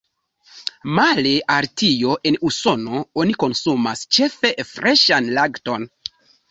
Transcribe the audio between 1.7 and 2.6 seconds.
tio, en